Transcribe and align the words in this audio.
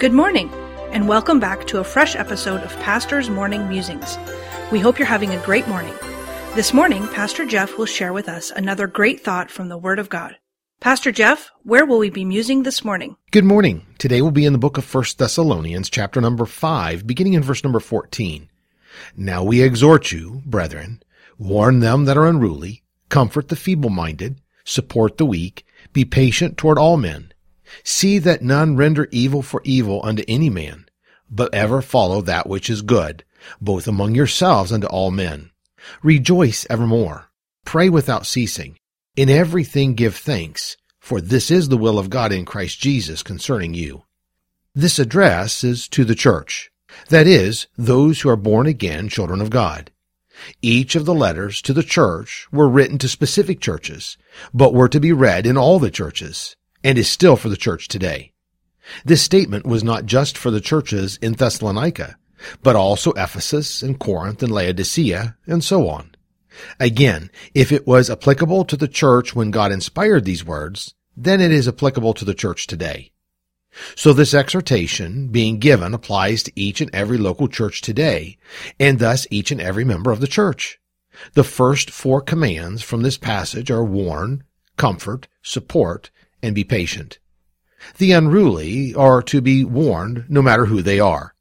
Good 0.00 0.14
morning, 0.14 0.50
and 0.92 1.06
welcome 1.06 1.40
back 1.40 1.66
to 1.66 1.78
a 1.78 1.84
fresh 1.84 2.16
episode 2.16 2.62
of 2.62 2.74
Pastor's 2.80 3.28
Morning 3.28 3.68
Musings. 3.68 4.16
We 4.72 4.80
hope 4.80 4.98
you're 4.98 5.04
having 5.04 5.34
a 5.34 5.44
great 5.44 5.68
morning. 5.68 5.92
This 6.54 6.72
morning, 6.72 7.06
Pastor 7.08 7.44
Jeff 7.44 7.76
will 7.76 7.84
share 7.84 8.14
with 8.14 8.26
us 8.26 8.50
another 8.50 8.86
great 8.86 9.20
thought 9.20 9.50
from 9.50 9.68
the 9.68 9.76
Word 9.76 9.98
of 9.98 10.08
God. 10.08 10.36
Pastor 10.80 11.12
Jeff, 11.12 11.50
where 11.64 11.84
will 11.84 11.98
we 11.98 12.08
be 12.08 12.24
musing 12.24 12.62
this 12.62 12.82
morning? 12.82 13.16
Good 13.30 13.44
morning. 13.44 13.84
Today 13.98 14.22
we'll 14.22 14.30
be 14.30 14.46
in 14.46 14.54
the 14.54 14.58
book 14.58 14.78
of 14.78 14.94
1 14.94 15.04
Thessalonians, 15.18 15.90
chapter 15.90 16.18
number 16.18 16.46
5, 16.46 17.06
beginning 17.06 17.34
in 17.34 17.42
verse 17.42 17.62
number 17.62 17.78
14. 17.78 18.48
Now 19.18 19.44
we 19.44 19.60
exhort 19.60 20.12
you, 20.12 20.40
brethren, 20.46 21.02
warn 21.36 21.80
them 21.80 22.06
that 22.06 22.16
are 22.16 22.26
unruly, 22.26 22.84
comfort 23.10 23.48
the 23.48 23.54
feeble-minded, 23.54 24.40
support 24.64 25.18
the 25.18 25.26
weak, 25.26 25.66
be 25.92 26.06
patient 26.06 26.56
toward 26.56 26.78
all 26.78 26.96
men. 26.96 27.34
See 27.84 28.18
that 28.18 28.42
none 28.42 28.76
render 28.76 29.08
evil 29.10 29.42
for 29.42 29.62
evil 29.64 30.00
unto 30.04 30.24
any 30.26 30.50
man, 30.50 30.86
but 31.30 31.54
ever 31.54 31.82
follow 31.82 32.20
that 32.22 32.48
which 32.48 32.68
is 32.68 32.82
good, 32.82 33.24
both 33.60 33.86
among 33.86 34.14
yourselves 34.14 34.72
and 34.72 34.82
to 34.82 34.88
all 34.88 35.10
men. 35.10 35.50
Rejoice 36.02 36.66
evermore. 36.68 37.30
Pray 37.64 37.88
without 37.88 38.26
ceasing. 38.26 38.76
In 39.16 39.28
everything 39.28 39.94
give 39.94 40.16
thanks, 40.16 40.76
for 40.98 41.20
this 41.20 41.50
is 41.50 41.68
the 41.68 41.76
will 41.76 41.98
of 41.98 42.10
God 42.10 42.32
in 42.32 42.44
Christ 42.44 42.80
Jesus 42.80 43.22
concerning 43.22 43.74
you. 43.74 44.04
This 44.74 44.98
address 44.98 45.64
is 45.64 45.88
to 45.88 46.04
the 46.04 46.14
church, 46.14 46.70
that 47.08 47.26
is, 47.26 47.66
those 47.76 48.20
who 48.20 48.28
are 48.28 48.36
born 48.36 48.66
again 48.66 49.08
children 49.08 49.40
of 49.40 49.50
God. 49.50 49.90
Each 50.62 50.94
of 50.94 51.04
the 51.04 51.14
letters 51.14 51.60
to 51.62 51.72
the 51.72 51.82
church 51.82 52.46
were 52.50 52.68
written 52.68 52.98
to 52.98 53.08
specific 53.08 53.60
churches, 53.60 54.16
but 54.54 54.72
were 54.72 54.88
to 54.88 55.00
be 55.00 55.12
read 55.12 55.46
in 55.46 55.56
all 55.56 55.78
the 55.78 55.90
churches, 55.90 56.56
and 56.82 56.98
is 56.98 57.08
still 57.08 57.36
for 57.36 57.48
the 57.48 57.56
church 57.56 57.88
today. 57.88 58.32
This 59.04 59.22
statement 59.22 59.66
was 59.66 59.84
not 59.84 60.06
just 60.06 60.36
for 60.36 60.50
the 60.50 60.60
churches 60.60 61.18
in 61.22 61.34
Thessalonica, 61.34 62.16
but 62.62 62.76
also 62.76 63.12
Ephesus 63.12 63.82
and 63.82 63.98
Corinth 63.98 64.42
and 64.42 64.52
Laodicea 64.52 65.36
and 65.46 65.62
so 65.62 65.88
on. 65.88 66.14
Again, 66.78 67.30
if 67.54 67.70
it 67.72 67.86
was 67.86 68.10
applicable 68.10 68.64
to 68.64 68.76
the 68.76 68.88
church 68.88 69.34
when 69.34 69.50
God 69.50 69.72
inspired 69.72 70.24
these 70.24 70.44
words, 70.44 70.94
then 71.16 71.40
it 71.40 71.52
is 71.52 71.68
applicable 71.68 72.14
to 72.14 72.24
the 72.24 72.34
church 72.34 72.66
today. 72.66 73.12
So 73.94 74.12
this 74.12 74.34
exhortation 74.34 75.28
being 75.28 75.58
given 75.58 75.94
applies 75.94 76.42
to 76.42 76.52
each 76.56 76.80
and 76.80 76.90
every 76.92 77.18
local 77.18 77.46
church 77.46 77.82
today, 77.82 78.36
and 78.80 78.98
thus 78.98 79.26
each 79.30 79.52
and 79.52 79.60
every 79.60 79.84
member 79.84 80.10
of 80.10 80.20
the 80.20 80.26
church. 80.26 80.80
The 81.34 81.44
first 81.44 81.90
four 81.90 82.20
commands 82.20 82.82
from 82.82 83.02
this 83.02 83.16
passage 83.16 83.70
are 83.70 83.84
warn, 83.84 84.42
comfort, 84.76 85.28
support, 85.42 86.10
and 86.42 86.54
be 86.54 86.64
patient. 86.64 87.18
The 87.98 88.12
unruly 88.12 88.94
are 88.94 89.22
to 89.22 89.40
be 89.40 89.64
warned 89.64 90.24
no 90.28 90.42
matter 90.42 90.66
who 90.66 90.82
they 90.82 91.00
are. 91.00 91.34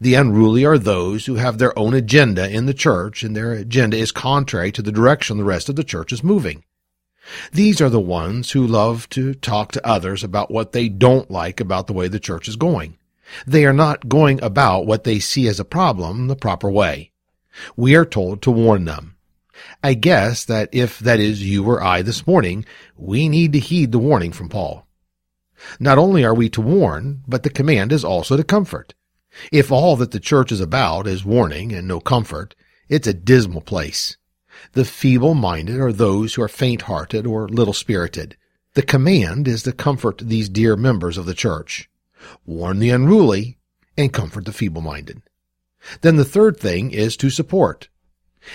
The 0.00 0.14
unruly 0.14 0.64
are 0.64 0.78
those 0.78 1.26
who 1.26 1.34
have 1.36 1.58
their 1.58 1.76
own 1.78 1.92
agenda 1.94 2.48
in 2.48 2.66
the 2.66 2.74
church 2.74 3.22
and 3.22 3.34
their 3.34 3.52
agenda 3.52 3.96
is 3.96 4.12
contrary 4.12 4.72
to 4.72 4.82
the 4.82 4.92
direction 4.92 5.36
the 5.36 5.44
rest 5.44 5.68
of 5.68 5.76
the 5.76 5.84
church 5.84 6.12
is 6.12 6.22
moving. 6.22 6.64
These 7.52 7.80
are 7.80 7.90
the 7.90 8.00
ones 8.00 8.50
who 8.52 8.66
love 8.66 9.08
to 9.10 9.34
talk 9.34 9.72
to 9.72 9.86
others 9.86 10.24
about 10.24 10.50
what 10.50 10.72
they 10.72 10.88
don't 10.88 11.30
like 11.30 11.60
about 11.60 11.86
the 11.86 11.92
way 11.92 12.08
the 12.08 12.20
church 12.20 12.48
is 12.48 12.56
going. 12.56 12.98
They 13.46 13.64
are 13.64 13.72
not 13.72 14.08
going 14.08 14.42
about 14.42 14.86
what 14.86 15.04
they 15.04 15.18
see 15.18 15.46
as 15.48 15.60
a 15.60 15.64
problem 15.64 16.26
the 16.26 16.36
proper 16.36 16.70
way. 16.70 17.12
We 17.76 17.94
are 17.94 18.04
told 18.04 18.42
to 18.42 18.50
warn 18.50 18.84
them. 18.84 19.16
I 19.82 19.94
guess 19.94 20.44
that 20.44 20.68
if 20.72 20.98
that 21.00 21.20
is 21.20 21.42
you 21.42 21.64
or 21.64 21.82
I 21.82 22.02
this 22.02 22.26
morning, 22.26 22.64
we 22.96 23.28
need 23.28 23.52
to 23.52 23.58
heed 23.58 23.92
the 23.92 23.98
warning 23.98 24.32
from 24.32 24.48
Paul. 24.48 24.86
Not 25.78 25.98
only 25.98 26.24
are 26.24 26.34
we 26.34 26.48
to 26.50 26.60
warn, 26.60 27.22
but 27.26 27.42
the 27.42 27.50
command 27.50 27.92
is 27.92 28.04
also 28.04 28.36
to 28.36 28.44
comfort. 28.44 28.94
If 29.50 29.72
all 29.72 29.96
that 29.96 30.10
the 30.10 30.20
church 30.20 30.52
is 30.52 30.60
about 30.60 31.06
is 31.06 31.24
warning 31.24 31.72
and 31.72 31.88
no 31.88 32.00
comfort, 32.00 32.54
it's 32.88 33.06
a 33.06 33.14
dismal 33.14 33.62
place. 33.62 34.16
The 34.72 34.84
feeble-minded 34.84 35.78
are 35.78 35.92
those 35.92 36.34
who 36.34 36.42
are 36.42 36.48
faint-hearted 36.48 37.26
or 37.26 37.48
little-spirited. 37.48 38.36
The 38.74 38.82
command 38.82 39.48
is 39.48 39.62
to 39.64 39.72
comfort 39.72 40.18
these 40.18 40.48
dear 40.48 40.76
members 40.76 41.16
of 41.16 41.26
the 41.26 41.34
church. 41.34 41.88
Warn 42.44 42.78
the 42.78 42.90
unruly 42.90 43.58
and 43.96 44.12
comfort 44.12 44.44
the 44.44 44.52
feeble-minded. 44.52 45.22
Then 46.02 46.16
the 46.16 46.24
third 46.24 46.58
thing 46.58 46.90
is 46.90 47.16
to 47.18 47.30
support. 47.30 47.88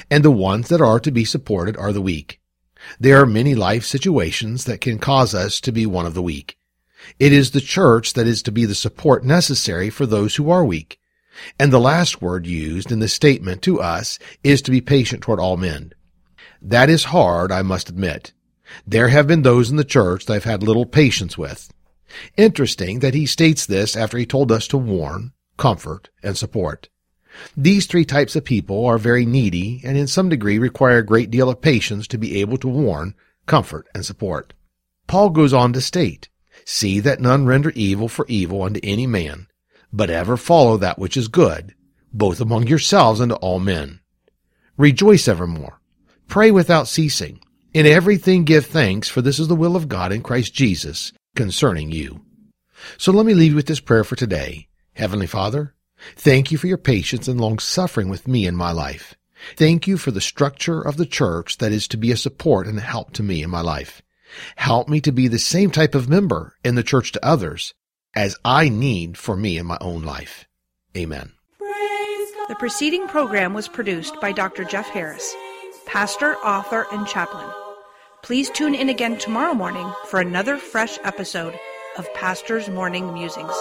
And 0.09 0.23
the 0.23 0.31
ones 0.31 0.69
that 0.69 0.81
are 0.81 0.99
to 0.99 1.11
be 1.11 1.25
supported 1.25 1.77
are 1.77 1.93
the 1.93 2.01
weak. 2.01 2.39
There 2.99 3.21
are 3.21 3.25
many 3.25 3.55
life 3.55 3.85
situations 3.85 4.65
that 4.65 4.81
can 4.81 4.99
cause 4.99 5.33
us 5.33 5.59
to 5.61 5.71
be 5.71 5.85
one 5.85 6.05
of 6.05 6.13
the 6.13 6.21
weak. 6.21 6.57
It 7.19 7.31
is 7.31 7.51
the 7.51 7.61
church 7.61 8.13
that 8.13 8.27
is 8.27 8.41
to 8.43 8.51
be 8.51 8.65
the 8.65 8.75
support 8.75 9.23
necessary 9.23 9.89
for 9.89 10.05
those 10.05 10.35
who 10.35 10.49
are 10.49 10.65
weak. 10.65 10.99
And 11.59 11.71
the 11.71 11.79
last 11.79 12.21
word 12.21 12.47
used 12.47 12.91
in 12.91 12.99
the 12.99 13.07
statement 13.07 13.61
to 13.63 13.79
us 13.79 14.19
is 14.43 14.61
to 14.63 14.71
be 14.71 14.81
patient 14.81 15.21
toward 15.21 15.39
all 15.39 15.57
men. 15.57 15.93
That 16.61 16.89
is 16.89 17.05
hard, 17.05 17.51
I 17.51 17.61
must 17.61 17.89
admit. 17.89 18.33
There 18.85 19.09
have 19.09 19.27
been 19.27 19.43
those 19.43 19.69
in 19.69 19.77
the 19.77 19.83
church 19.83 20.25
that 20.25 20.33
I've 20.33 20.43
had 20.43 20.63
little 20.63 20.85
patience 20.85 21.37
with. 21.37 21.71
Interesting 22.35 22.99
that 22.99 23.13
he 23.13 23.25
states 23.25 23.65
this 23.65 23.95
after 23.95 24.17
he 24.17 24.25
told 24.25 24.51
us 24.51 24.67
to 24.69 24.77
warn, 24.77 25.33
comfort, 25.57 26.09
and 26.23 26.37
support. 26.37 26.89
These 27.55 27.85
three 27.85 28.05
types 28.05 28.35
of 28.35 28.43
people 28.43 28.85
are 28.85 28.97
very 28.97 29.25
needy 29.25 29.81
and 29.83 29.97
in 29.97 30.07
some 30.07 30.29
degree 30.29 30.59
require 30.59 30.99
a 30.99 31.05
great 31.05 31.31
deal 31.31 31.49
of 31.49 31.61
patience 31.61 32.07
to 32.07 32.17
be 32.17 32.39
able 32.41 32.57
to 32.57 32.67
warn, 32.67 33.15
comfort, 33.45 33.87
and 33.93 34.05
support. 34.05 34.53
Paul 35.07 35.29
goes 35.29 35.53
on 35.53 35.73
to 35.73 35.81
state, 35.81 36.29
See 36.65 36.99
that 36.99 37.21
none 37.21 37.45
render 37.45 37.69
evil 37.71 38.09
for 38.09 38.25
evil 38.27 38.63
unto 38.63 38.79
any 38.83 39.07
man, 39.07 39.47
but 39.93 40.09
ever 40.09 40.35
follow 40.35 40.77
that 40.77 40.99
which 40.99 41.15
is 41.15 41.27
good, 41.27 41.73
both 42.11 42.41
among 42.41 42.67
yourselves 42.67 43.19
and 43.19 43.29
to 43.29 43.35
all 43.37 43.59
men. 43.59 44.01
Rejoice 44.75 45.27
evermore. 45.27 45.79
Pray 46.27 46.51
without 46.51 46.87
ceasing. 46.87 47.39
In 47.73 47.85
everything 47.85 48.43
give 48.43 48.65
thanks, 48.65 49.07
for 49.07 49.21
this 49.21 49.39
is 49.39 49.47
the 49.47 49.55
will 49.55 49.75
of 49.75 49.87
God 49.87 50.11
in 50.11 50.21
Christ 50.21 50.53
Jesus 50.53 51.13
concerning 51.35 51.91
you. 51.91 52.25
So 52.97 53.11
let 53.11 53.25
me 53.25 53.33
leave 53.33 53.51
you 53.51 53.55
with 53.55 53.67
this 53.67 53.79
prayer 53.79 54.03
for 54.03 54.15
today. 54.15 54.67
Heavenly 54.93 55.27
Father, 55.27 55.73
thank 56.15 56.51
you 56.51 56.57
for 56.57 56.67
your 56.67 56.77
patience 56.77 57.27
and 57.27 57.39
long 57.39 57.59
suffering 57.59 58.09
with 58.09 58.27
me 58.27 58.45
in 58.45 58.55
my 58.55 58.71
life. 58.71 59.15
Thank 59.55 59.87
you 59.87 59.97
for 59.97 60.11
the 60.11 60.21
structure 60.21 60.81
of 60.81 60.97
the 60.97 61.05
church 61.05 61.57
that 61.57 61.71
is 61.71 61.87
to 61.89 61.97
be 61.97 62.11
a 62.11 62.17
support 62.17 62.67
and 62.67 62.77
a 62.77 62.81
help 62.81 63.13
to 63.13 63.23
me 63.23 63.43
in 63.43 63.49
my 63.49 63.61
life. 63.61 64.01
Help 64.55 64.89
me 64.89 64.99
to 65.01 65.11
be 65.11 65.27
the 65.27 65.39
same 65.39 65.71
type 65.71 65.95
of 65.95 66.09
member 66.09 66.55
in 66.63 66.75
the 66.75 66.83
church 66.83 67.11
to 67.13 67.25
others 67.25 67.73
as 68.15 68.37
I 68.43 68.69
need 68.69 69.17
for 69.17 69.35
me 69.35 69.57
in 69.57 69.65
my 69.65 69.77
own 69.79 70.03
life. 70.03 70.47
Amen. 70.95 71.33
The 71.59 72.55
preceding 72.57 73.07
program 73.07 73.53
was 73.53 73.67
produced 73.67 74.19
by 74.21 74.31
Dr. 74.31 74.63
Jeff 74.63 74.87
Harris, 74.87 75.35
pastor, 75.85 76.35
author, 76.37 76.87
and 76.91 77.05
chaplain. 77.05 77.49
Please 78.23 78.49
tune 78.49 78.73
in 78.73 78.89
again 78.89 79.17
tomorrow 79.17 79.53
morning 79.53 79.91
for 80.07 80.19
another 80.19 80.57
fresh 80.57 80.97
episode 81.03 81.57
of 81.97 82.11
Pastor's 82.13 82.69
Morning 82.69 83.13
Musings. 83.13 83.53